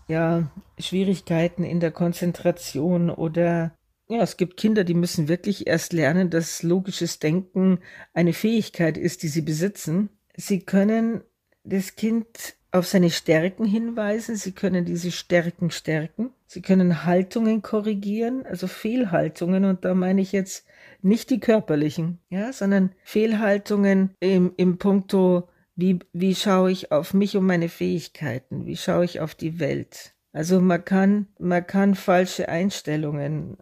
ja 0.08 0.50
Schwierigkeiten 0.80 1.64
in 1.64 1.80
der 1.80 1.92
Konzentration 1.92 3.10
oder 3.10 3.74
ja, 4.10 4.22
es 4.22 4.38
gibt 4.38 4.58
Kinder, 4.58 4.84
die 4.84 4.94
müssen 4.94 5.28
wirklich 5.28 5.68
erst 5.68 5.94
lernen, 5.94 6.30
dass 6.30 6.64
logisches 6.64 7.20
Denken 7.20 7.80
eine 8.14 8.34
Fähigkeit 8.34 8.98
ist, 8.98 9.24
die 9.24 9.28
sie 9.28 9.42
besitzen. 9.42 10.10
Sie 10.36 10.62
können 10.62 11.22
das 11.64 11.96
Kind 11.96 12.56
auf 12.72 12.88
seine 12.88 13.10
Stärken 13.10 13.66
hinweisen, 13.66 14.36
sie 14.36 14.52
können 14.52 14.86
diese 14.86 15.12
Stärken 15.12 15.72
stärken, 15.72 16.32
sie 16.46 16.62
können 16.62 17.06
Haltungen 17.06 17.62
korrigieren, 17.62 18.46
also 18.46 18.68
Fehlhaltungen, 18.68 19.66
und 19.66 19.84
da 19.84 19.94
meine 19.94 20.22
ich 20.22 20.32
jetzt 20.32 20.66
nicht 21.02 21.30
die 21.30 21.40
körperlichen, 21.40 22.20
ja, 22.30 22.52
sondern 22.54 22.92
Fehlhaltungen 23.04 24.12
im, 24.20 24.54
im 24.58 24.78
Punkto, 24.78 25.50
wie, 25.76 26.00
wie 26.14 26.36
schaue 26.36 26.72
ich 26.72 26.92
auf 26.92 27.14
mich 27.14 27.38
und 27.38 27.46
meine 27.46 27.70
Fähigkeiten, 27.70 28.66
wie 28.66 28.78
schaue 28.78 29.06
ich 29.06 29.20
auf 29.20 29.36
die 29.36 29.60
Welt. 29.60 30.14
Also 30.34 30.60
man 30.60 30.84
kann, 30.84 31.28
man 31.40 31.66
kann 31.66 31.96
falsche 31.96 32.50
Einstellungen, 32.50 33.58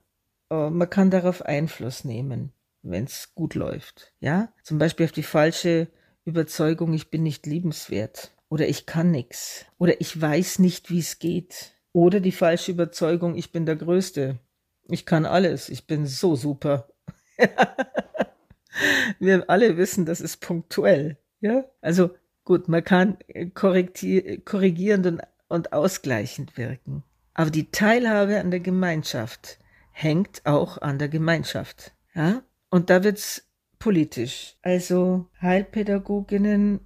man 0.70 0.90
kann 0.90 1.12
darauf 1.12 1.42
Einfluss 1.42 2.04
nehmen, 2.04 2.52
wenn 2.82 3.06
es 3.06 3.34
gut 3.36 3.56
läuft, 3.56 4.14
ja, 4.20 4.50
zum 4.64 4.78
Beispiel 4.78 5.06
auf 5.06 5.12
die 5.12 5.24
falsche 5.24 5.88
Überzeugung, 6.24 6.94
ich 6.94 7.10
bin 7.10 7.24
nicht 7.24 7.46
liebenswert 7.46 8.32
oder 8.50 8.68
ich 8.68 8.86
kann 8.86 9.12
nichts 9.12 9.66
oder 9.78 10.00
ich 10.02 10.20
weiß 10.20 10.60
nicht, 10.60 10.90
wie 10.90 11.00
es 11.00 11.20
geht 11.20 11.74
oder 11.94 12.20
die 12.20 12.32
falsche 12.32 12.72
Überzeugung, 12.72 13.36
ich 13.36 13.52
bin 13.52 13.66
der 13.66 13.76
Größte, 13.76 14.40
ich 14.88 15.06
kann 15.06 15.26
alles, 15.26 15.70
ich 15.70 15.88
bin 15.88 16.06
so 16.06 16.36
super 16.36 16.88
Wir 19.20 19.50
alle 19.50 19.78
wissen, 19.78 20.06
das 20.06 20.22
ist 20.22 20.38
punktuell. 20.38 21.18
Ja? 21.42 21.66
Also 21.82 22.12
gut, 22.44 22.68
man 22.68 22.84
kann 22.84 23.18
korrigierend 23.54 25.06
und, 25.08 25.22
und 25.48 25.74
ausgleichend 25.74 26.58
wirken. 26.58 27.04
Aber 27.34 27.50
die 27.52 27.72
Teilhabe 27.72 28.40
an 28.40 28.52
der 28.52 28.60
Gemeinschaft 28.62 29.60
hängt 29.98 30.46
auch 30.46 30.82
an 30.82 31.00
der 31.00 31.08
Gemeinschaft. 31.08 31.94
Ja? 32.14 32.42
Und 32.70 32.90
da 32.90 33.04
wird's 33.04 33.48
politisch. 33.80 34.58
Also 34.62 35.28
Heilpädagoginnen 35.42 36.82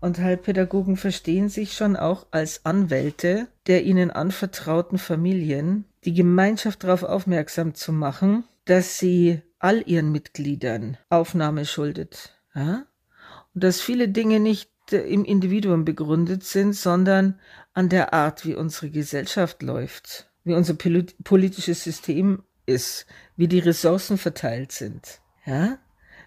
und 0.00 0.18
Heilpädagogen 0.18 0.96
verstehen 0.96 1.50
sich 1.50 1.74
schon 1.74 1.94
auch 1.96 2.26
als 2.30 2.64
Anwälte 2.64 3.48
der 3.66 3.84
ihnen 3.84 4.10
anvertrauten 4.10 4.98
Familien, 4.98 5.84
die 6.04 6.14
Gemeinschaft 6.14 6.84
darauf 6.84 7.02
aufmerksam 7.02 7.74
zu 7.74 7.92
machen, 7.92 8.44
dass 8.64 8.98
sie 8.98 9.42
all 9.58 9.82
ihren 9.86 10.10
Mitgliedern 10.10 10.96
Aufnahme 11.10 11.66
schuldet. 11.66 12.34
Ja? 12.54 12.86
Und 13.54 13.64
dass 13.64 13.80
viele 13.80 14.08
Dinge 14.08 14.40
nicht 14.40 14.70
äh, 14.90 15.00
im 15.00 15.24
Individuum 15.24 15.84
begründet 15.84 16.44
sind, 16.44 16.74
sondern 16.74 17.38
an 17.74 17.88
der 17.90 18.14
Art, 18.14 18.46
wie 18.46 18.54
unsere 18.54 18.90
Gesellschaft 18.90 19.62
läuft, 19.62 20.30
wie 20.44 20.54
unser 20.54 20.74
politisches 20.74 21.84
System 21.84 22.42
ist, 22.66 23.06
wie 23.36 23.48
die 23.48 23.58
Ressourcen 23.58 24.18
verteilt 24.18 24.72
sind. 24.72 25.20
Ja? 25.44 25.78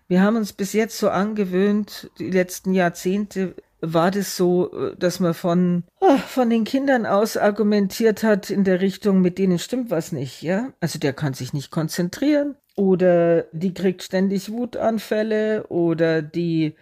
Wir 0.08 0.22
haben 0.22 0.38
uns 0.38 0.53
bis 0.53 0.74
jetzt 0.74 0.98
so 0.98 1.10
angewöhnt, 1.10 2.10
die 2.20 2.32
letzten 2.32 2.74
Jahrzehnte 2.74 3.56
war 3.82 4.10
das 4.10 4.36
so, 4.36 4.72
äh, 4.74 4.96
dass 4.98 5.20
man 5.20 5.34
von, 5.34 5.84
oh, 6.00 6.17
von 6.17 6.50
den 6.50 6.63
Kindern 6.63 7.06
aus 7.06 7.38
argumentiert 7.38 8.24
hat 8.24 8.50
in 8.50 8.63
der 8.63 8.82
Richtung, 8.82 9.22
mit 9.22 9.38
denen 9.38 9.60
stimmt 9.60 9.91
was 9.91 10.12
nicht, 10.12 10.41
ja? 10.41 10.74
Also 10.79 10.98
der 10.98 11.13
kann 11.13 11.34
sich 11.34 11.53
nicht 11.53 11.70
konzentrieren, 11.72 12.56
oder 12.75 13.44
die 13.51 13.74
kriegt 13.74 14.03
ständig 14.03 14.51
Wutanfälle 14.51 15.67
oder 15.67 16.22
die 16.22 16.75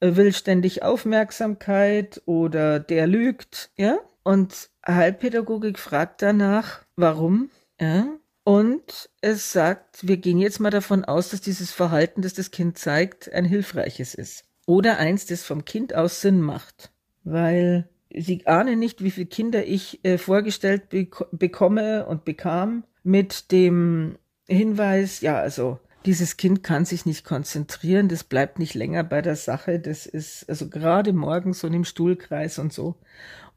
äh, 0.00 0.16
will 0.16 0.32
ständig 0.32 0.82
Aufmerksamkeit 0.82 2.22
oder 2.26 2.80
der 2.80 3.06
lügt, 3.06 3.70
ja? 3.76 3.98
Und 4.24 4.70
Heilpädagogik 4.86 5.78
fragt 5.78 6.22
danach, 6.22 6.80
warum, 6.96 7.50
ja? 7.80 8.06
Und 8.44 9.08
es 9.20 9.52
sagt, 9.52 10.06
wir 10.06 10.16
gehen 10.16 10.38
jetzt 10.38 10.58
mal 10.58 10.70
davon 10.70 11.04
aus, 11.04 11.30
dass 11.30 11.40
dieses 11.40 11.70
Verhalten, 11.70 12.22
das 12.22 12.34
das 12.34 12.50
Kind 12.50 12.76
zeigt, 12.76 13.32
ein 13.32 13.44
hilfreiches 13.44 14.14
ist. 14.14 14.44
Oder 14.66 14.98
eins, 14.98 15.26
das 15.26 15.44
vom 15.44 15.64
Kind 15.64 15.94
aus 15.94 16.20
Sinn 16.20 16.40
macht. 16.40 16.90
Weil 17.24 17.88
sie 18.14 18.46
ahnen 18.46 18.78
nicht, 18.78 19.02
wie 19.02 19.10
viele 19.10 19.26
Kinder 19.26 19.64
ich 19.64 20.04
äh, 20.04 20.18
vorgestellt 20.18 20.88
bek 20.88 21.24
bekomme 21.30 22.06
und 22.06 22.24
bekam 22.24 22.84
mit 23.02 23.52
dem 23.52 24.18
Hinweis, 24.46 25.20
ja, 25.20 25.38
also 25.38 25.78
dieses 26.04 26.36
Kind 26.36 26.62
kann 26.62 26.84
sich 26.84 27.06
nicht 27.06 27.24
konzentrieren, 27.24 28.08
das 28.08 28.24
bleibt 28.24 28.58
nicht 28.58 28.74
länger 28.74 29.04
bei 29.04 29.22
der 29.22 29.36
Sache, 29.36 29.78
das 29.78 30.06
ist 30.06 30.48
also 30.48 30.68
gerade 30.68 31.12
morgens 31.12 31.60
so 31.60 31.68
im 31.68 31.84
Stuhlkreis 31.84 32.58
und 32.58 32.72
so. 32.72 32.96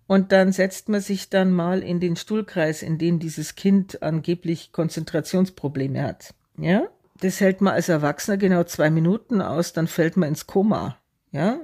Und 0.08 0.32
dann 0.32 0.52
setzt 0.52 0.90
man 0.90 1.02
sich 1.02 1.30
dann 1.30 1.52
mal 1.52 1.82
in 1.82 2.00
den 2.00 2.16
Stuhlkreis, 2.16 2.84
in 2.84 2.98
dem 2.98 3.20
dieses 3.20 3.56
Kind 3.56 4.04
angeblich 4.04 4.72
Konzentrationsprobleme 4.72 6.04
hat. 6.04 6.34
Ja? 6.58 6.88
Das 7.22 7.40
hält 7.40 7.62
man 7.62 7.74
als 7.74 7.90
Erwachsener 7.90 8.38
genau 8.38 8.64
zwei 8.66 8.90
Minuten 8.90 9.42
aus, 9.42 9.74
dann 9.74 9.88
fällt 9.88 10.18
man 10.18 10.30
ins 10.30 10.48
Koma. 10.48 10.98
Ja? 11.32 11.60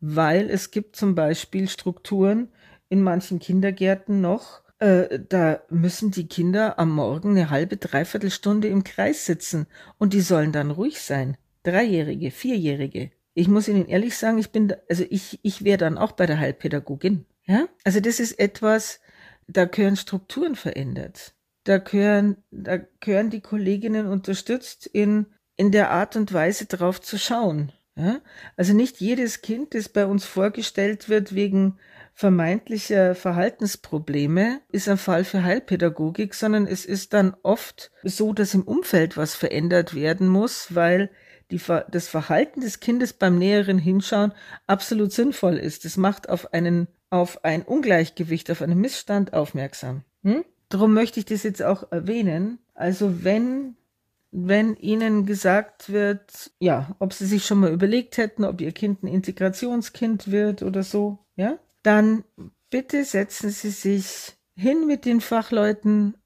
Weil 0.00 0.48
es 0.48 0.70
gibt 0.70 0.96
zum 0.96 1.14
Beispiel 1.14 1.68
Strukturen 1.68 2.48
in 2.88 3.02
manchen 3.02 3.38
Kindergärten 3.38 4.20
noch, 4.20 4.62
äh, 4.82 5.20
da 5.28 5.60
müssen 5.70 6.10
die 6.10 6.26
Kinder 6.26 6.78
am 6.78 6.90
Morgen 6.90 7.30
eine 7.30 7.50
halbe, 7.50 7.76
dreiviertel 7.76 8.30
Stunde 8.30 8.68
im 8.68 8.84
Kreis 8.84 9.26
sitzen 9.26 9.66
und 9.98 10.12
die 10.12 10.20
sollen 10.20 10.50
dann 10.50 10.70
ruhig 10.70 11.00
sein. 11.00 11.36
Dreijährige, 11.62 12.30
Vierjährige. 12.30 13.12
Ich 13.34 13.48
muss 13.48 13.68
Ihnen 13.68 13.86
ehrlich 13.86 14.16
sagen, 14.16 14.38
ich 14.38 14.50
bin, 14.50 14.68
da, 14.68 14.76
also 14.88 15.04
ich, 15.08 15.38
ich 15.42 15.64
wäre 15.64 15.78
dann 15.78 15.98
auch 15.98 16.12
bei 16.12 16.26
der 16.26 16.38
Heilpädagogin. 16.38 17.24
Ja? 17.46 17.68
Also 17.84 18.00
das 18.00 18.20
ist 18.20 18.38
etwas, 18.38 19.00
da 19.46 19.64
gehören 19.64 19.96
Strukturen 19.96 20.56
verändert. 20.56 21.34
Da 21.64 21.78
gehören, 21.78 22.36
da 22.50 22.78
gehören 23.00 23.30
die 23.30 23.40
Kolleginnen 23.40 24.06
unterstützt 24.06 24.86
in, 24.86 25.26
in 25.56 25.70
der 25.70 25.90
Art 25.90 26.16
und 26.16 26.32
Weise 26.32 26.66
drauf 26.66 27.00
zu 27.00 27.18
schauen. 27.18 27.72
Ja? 27.96 28.20
Also 28.56 28.74
nicht 28.74 29.00
jedes 29.00 29.42
Kind, 29.42 29.74
das 29.74 29.88
bei 29.88 30.06
uns 30.06 30.24
vorgestellt 30.24 31.08
wird 31.08 31.34
wegen 31.34 31.78
vermeintlicher 32.14 33.14
Verhaltensprobleme 33.14 34.60
ist 34.70 34.88
ein 34.88 34.98
Fall 34.98 35.24
für 35.24 35.44
Heilpädagogik, 35.44 36.34
sondern 36.34 36.66
es 36.66 36.84
ist 36.84 37.14
dann 37.14 37.34
oft 37.42 37.90
so, 38.02 38.32
dass 38.32 38.54
im 38.54 38.62
Umfeld 38.62 39.16
was 39.16 39.34
verändert 39.34 39.94
werden 39.94 40.28
muss, 40.28 40.74
weil 40.74 41.10
die, 41.50 41.60
das 41.90 42.08
Verhalten 42.08 42.60
des 42.60 42.80
Kindes 42.80 43.12
beim 43.12 43.38
näheren 43.38 43.78
Hinschauen 43.78 44.32
absolut 44.66 45.12
sinnvoll 45.12 45.56
ist. 45.58 45.84
Es 45.84 45.96
macht 45.96 46.28
auf 46.28 46.52
einen, 46.52 46.88
auf 47.12 47.44
ein 47.44 47.62
Ungleichgewicht, 47.62 48.50
auf 48.50 48.62
einen 48.62 48.80
Missstand 48.80 49.34
aufmerksam. 49.34 50.02
Hm? 50.22 50.44
Darum 50.70 50.94
möchte 50.94 51.20
ich 51.20 51.26
das 51.26 51.42
jetzt 51.42 51.62
auch 51.62 51.92
erwähnen. 51.92 52.58
Also 52.74 53.22
wenn 53.22 53.76
wenn 54.34 54.76
ihnen 54.76 55.26
gesagt 55.26 55.92
wird, 55.92 56.52
ja, 56.58 56.96
ob 56.98 57.12
sie 57.12 57.26
sich 57.26 57.44
schon 57.44 57.60
mal 57.60 57.70
überlegt 57.70 58.16
hätten, 58.16 58.44
ob 58.44 58.62
ihr 58.62 58.72
Kind 58.72 59.02
ein 59.02 59.08
Integrationskind 59.08 60.30
wird 60.30 60.62
oder 60.62 60.82
so, 60.82 61.18
ja, 61.36 61.58
dann 61.82 62.24
bitte 62.70 63.04
setzen 63.04 63.50
Sie 63.50 63.68
sich 63.68 64.32
hin 64.56 64.86
mit 64.86 65.04
den 65.04 65.20
Fachleuten, 65.20 66.16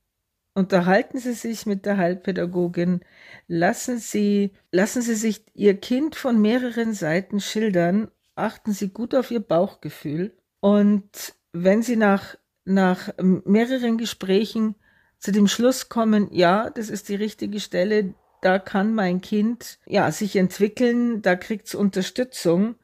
unterhalten 0.54 1.18
Sie 1.18 1.32
sich 1.32 1.66
mit 1.66 1.84
der 1.84 1.96
Heilpädagogin, 1.96 3.00
lassen 3.48 3.98
Sie, 3.98 4.52
lassen 4.70 5.02
Sie 5.02 5.16
sich 5.16 5.44
Ihr 5.54 5.76
Kind 5.76 6.14
von 6.14 6.40
mehreren 6.40 6.94
Seiten 6.94 7.40
schildern, 7.40 8.08
achten 8.36 8.70
Sie 8.70 8.90
gut 8.90 9.16
auf 9.16 9.32
Ihr 9.32 9.40
Bauchgefühl 9.40 10.32
und 10.66 11.34
wenn 11.52 11.82
Sie 11.82 11.94
nach, 11.94 12.34
nach 12.64 13.14
mehreren 13.18 13.98
Gesprächen 13.98 14.74
zu 15.20 15.30
dem 15.30 15.46
Schluss 15.46 15.88
kommen, 15.88 16.26
ja, 16.32 16.70
das 16.70 16.90
ist 16.90 17.08
die 17.08 17.14
richtige 17.14 17.60
Stelle, 17.60 18.14
da 18.42 18.58
kann 18.58 18.92
mein 18.92 19.20
Kind 19.20 19.78
ja 19.86 20.10
sich 20.10 20.34
entwickeln, 20.34 21.22
da 21.22 21.36
kriegt 21.36 21.68
es 21.68 21.76
Unterstützung, 21.76 22.74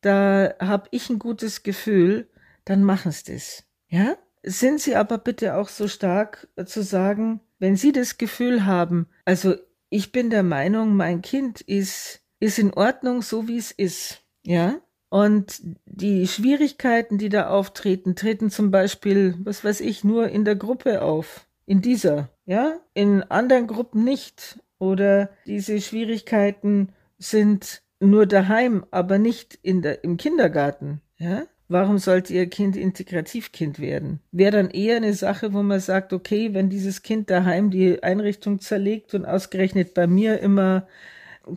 da 0.00 0.54
habe 0.60 0.86
ich 0.92 1.10
ein 1.10 1.18
gutes 1.18 1.64
Gefühl, 1.64 2.28
dann 2.66 2.84
machen 2.84 3.10
Sie 3.10 3.32
das. 3.32 3.64
Ja? 3.88 4.16
Sind 4.44 4.80
Sie 4.80 4.94
aber 4.94 5.18
bitte 5.18 5.56
auch 5.56 5.70
so 5.70 5.88
stark 5.88 6.46
zu 6.66 6.84
sagen, 6.84 7.40
wenn 7.58 7.74
Sie 7.74 7.90
das 7.90 8.16
Gefühl 8.16 8.64
haben, 8.64 9.08
also 9.24 9.56
ich 9.90 10.12
bin 10.12 10.30
der 10.30 10.44
Meinung, 10.44 10.94
mein 10.94 11.20
Kind 11.20 11.62
ist, 11.62 12.20
ist 12.38 12.60
in 12.60 12.72
Ordnung, 12.74 13.22
so 13.22 13.48
wie 13.48 13.58
es 13.58 13.72
ist. 13.72 14.22
Ja? 14.44 14.78
Und 15.14 15.62
die 15.86 16.26
Schwierigkeiten, 16.26 17.18
die 17.18 17.28
da 17.28 17.46
auftreten, 17.46 18.16
treten 18.16 18.50
zum 18.50 18.72
Beispiel, 18.72 19.36
was 19.44 19.62
weiß 19.62 19.80
ich, 19.80 20.02
nur 20.02 20.28
in 20.28 20.44
der 20.44 20.56
Gruppe 20.56 21.02
auf. 21.02 21.46
In 21.66 21.80
dieser, 21.80 22.30
ja? 22.46 22.80
In 22.94 23.22
anderen 23.22 23.68
Gruppen 23.68 24.02
nicht. 24.02 24.58
Oder 24.80 25.30
diese 25.46 25.80
Schwierigkeiten 25.80 26.88
sind 27.16 27.82
nur 28.00 28.26
daheim, 28.26 28.86
aber 28.90 29.18
nicht 29.18 29.56
in 29.62 29.82
der, 29.82 30.02
im 30.02 30.16
Kindergarten, 30.16 31.00
ja? 31.16 31.44
Warum 31.68 31.98
sollte 31.98 32.34
Ihr 32.34 32.48
Kind 32.48 32.76
Integrativkind 32.76 33.78
werden? 33.78 34.18
Wäre 34.32 34.50
dann 34.50 34.70
eher 34.70 34.96
eine 34.96 35.14
Sache, 35.14 35.52
wo 35.52 35.62
man 35.62 35.78
sagt, 35.78 36.12
okay, 36.12 36.54
wenn 36.54 36.70
dieses 36.70 37.02
Kind 37.02 37.30
daheim 37.30 37.70
die 37.70 38.02
Einrichtung 38.02 38.58
zerlegt 38.58 39.14
und 39.14 39.26
ausgerechnet 39.26 39.94
bei 39.94 40.08
mir 40.08 40.40
immer 40.40 40.88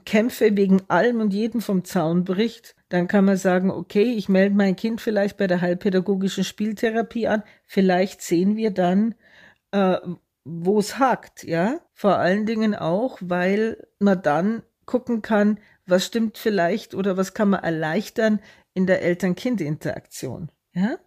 Kämpfe 0.06 0.56
wegen 0.58 0.82
allem 0.90 1.22
und 1.22 1.34
jedem 1.34 1.62
vom 1.62 1.84
Zaun 1.84 2.24
bricht, 2.24 2.76
dann 2.90 3.08
kann 3.08 3.26
man 3.26 3.38
sagen, 3.38 3.72
okay, 3.72 4.14
ich 4.14 4.30
melde 4.30 4.56
mein 4.56 4.76
Kind 4.76 5.02
vielleicht 5.02 5.38
bei 5.38 5.48
der 5.48 5.62
heilpädagogischen 5.62 6.44
Spieltherapie 6.44 7.28
an. 7.28 7.44
Vielleicht 7.66 8.22
sehen 8.22 8.56
wir 8.56 8.72
dann, 8.72 9.16
äh, 9.72 9.98
wo 10.44 10.80
es 10.80 11.00
hakt, 11.00 11.44
ja. 11.44 11.80
Vor 11.94 12.18
allen 12.18 12.46
Dingen 12.46 12.76
auch, 12.76 13.18
weil 13.22 13.88
man 14.00 14.22
dann 14.22 14.64
gucken 14.86 15.22
kann, 15.22 15.60
was 15.86 16.06
stimmt 16.06 16.38
vielleicht 16.38 16.94
oder 16.96 17.18
was 17.18 17.34
kann 17.34 17.50
man 17.50 17.64
erleichtern 17.64 18.40
in 18.74 18.88
der 18.88 19.02
Eltern-Kind-Interaktion, 19.02 20.52
ja. 20.74 20.98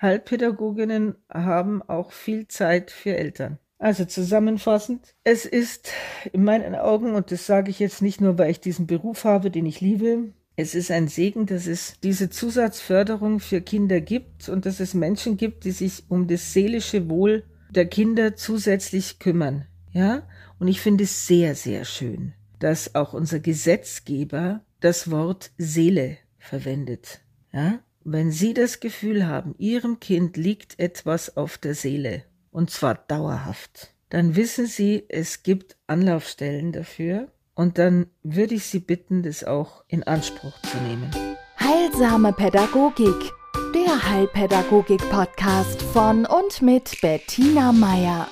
Heilpädagoginnen 0.00 1.16
haben 1.32 1.82
auch 1.82 2.12
viel 2.12 2.48
Zeit 2.48 2.90
für 2.90 3.16
Eltern. 3.16 3.58
Also 3.80 4.04
zusammenfassend, 4.04 5.14
es 5.24 5.46
ist 5.46 5.90
in 6.34 6.44
meinen 6.44 6.74
Augen, 6.74 7.14
und 7.14 7.32
das 7.32 7.46
sage 7.46 7.70
ich 7.70 7.78
jetzt 7.78 8.02
nicht 8.02 8.20
nur, 8.20 8.36
weil 8.36 8.50
ich 8.50 8.60
diesen 8.60 8.86
Beruf 8.86 9.24
habe, 9.24 9.50
den 9.50 9.64
ich 9.64 9.80
liebe, 9.80 10.34
es 10.54 10.74
ist 10.74 10.90
ein 10.90 11.08
Segen, 11.08 11.46
dass 11.46 11.66
es 11.66 11.94
diese 12.02 12.28
Zusatzförderung 12.28 13.40
für 13.40 13.62
Kinder 13.62 14.02
gibt 14.02 14.50
und 14.50 14.66
dass 14.66 14.80
es 14.80 14.92
Menschen 14.92 15.38
gibt, 15.38 15.64
die 15.64 15.70
sich 15.70 16.04
um 16.10 16.28
das 16.28 16.52
seelische 16.52 17.08
Wohl 17.08 17.44
der 17.70 17.86
Kinder 17.86 18.36
zusätzlich 18.36 19.18
kümmern. 19.18 19.64
Ja? 19.92 20.28
Und 20.58 20.68
ich 20.68 20.82
finde 20.82 21.04
es 21.04 21.26
sehr, 21.26 21.54
sehr 21.54 21.86
schön, 21.86 22.34
dass 22.58 22.94
auch 22.94 23.14
unser 23.14 23.40
Gesetzgeber 23.40 24.60
das 24.80 25.10
Wort 25.10 25.52
Seele 25.56 26.18
verwendet. 26.38 27.22
Ja? 27.50 27.78
Wenn 28.04 28.30
Sie 28.30 28.52
das 28.52 28.80
Gefühl 28.80 29.26
haben, 29.26 29.54
Ihrem 29.56 30.00
Kind 30.00 30.36
liegt 30.36 30.78
etwas 30.78 31.38
auf 31.38 31.56
der 31.56 31.74
Seele, 31.74 32.24
und 32.50 32.70
zwar 32.70 32.94
dauerhaft, 32.94 33.94
dann 34.08 34.36
wissen 34.36 34.66
Sie, 34.66 35.04
es 35.08 35.42
gibt 35.42 35.76
Anlaufstellen 35.86 36.72
dafür 36.72 37.28
und 37.54 37.78
dann 37.78 38.06
würde 38.22 38.54
ich 38.54 38.64
Sie 38.64 38.80
bitten, 38.80 39.22
das 39.22 39.44
auch 39.44 39.84
in 39.86 40.02
Anspruch 40.02 40.60
zu 40.62 40.76
nehmen. 40.78 41.10
Heilsame 41.58 42.32
Pädagogik, 42.32 43.32
der 43.74 44.10
Heilpädagogik-Podcast 44.10 45.82
von 45.82 46.26
und 46.26 46.62
mit 46.62 47.00
Bettina 47.00 47.72
Meier. 47.72 48.28